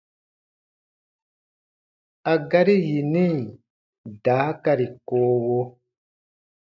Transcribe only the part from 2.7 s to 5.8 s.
yini daakari koowo: